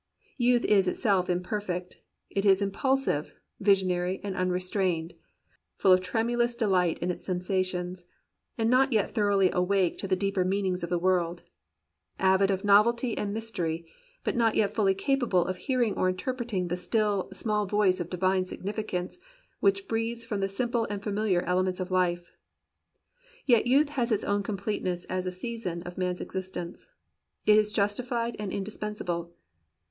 Youth 0.37 0.65
itself 0.65 1.29
is 1.29 1.35
imperfect: 1.35 1.99
it 2.31 2.43
is 2.43 2.59
impulsive, 2.59 3.35
vi 3.59 3.73
sionary, 3.73 4.19
and 4.23 4.35
unrestrained; 4.35 5.13
full 5.75 5.91
of 5.91 6.01
tremulous 6.01 6.55
de 6.55 6.65
light 6.65 6.97
in 7.03 7.11
its 7.11 7.23
sensations, 7.23 8.05
but 8.57 8.65
not 8.65 8.91
yet 8.91 9.11
thoroughly 9.11 9.51
awake 9.53 9.99
to 9.99 10.07
the 10.07 10.15
deeper 10.15 10.43
meanings 10.43 10.81
of 10.81 10.89
the 10.89 10.97
world; 10.97 11.43
avid 12.17 12.49
of 12.49 12.65
novelty 12.65 13.15
and 13.15 13.31
mystery, 13.31 13.85
but 14.23 14.35
not 14.35 14.55
yet 14.55 14.71
fully 14.73 14.95
capable 14.95 15.45
of 15.45 15.57
hearing 15.57 15.93
or 15.93 16.09
interpreting 16.09 16.67
the 16.69 16.77
still, 16.77 17.29
small 17.31 17.67
voice 17.67 17.99
of 17.99 18.09
divine 18.09 18.43
significance 18.47 19.19
which 19.59 19.87
breathes 19.87 20.25
from 20.25 20.39
the 20.39 20.49
simple 20.49 20.85
and 20.89 21.03
familiar 21.03 21.41
elements 21.43 21.79
of 21.79 21.91
life. 21.91 22.31
Yet 23.45 23.67
youth 23.67 23.89
has 23.89 24.11
its 24.11 24.23
own 24.23 24.41
completeness 24.41 25.05
as 25.05 25.27
a 25.27 25.31
season 25.31 25.83
of 25.83 25.95
man's 25.95 26.21
existence. 26.21 26.87
It 27.45 27.55
is 27.59 27.71
justified 27.71 28.35
and 28.39 28.51
indispensable. 28.51 29.35